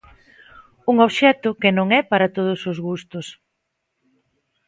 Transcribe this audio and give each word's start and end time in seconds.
Un 0.91 0.95
obxecto 1.07 1.49
que 1.61 1.69
non 1.77 1.87
é 1.99 2.01
para 2.11 2.31
todos 2.35 2.59
os 2.71 2.77
gustos. 2.87 3.25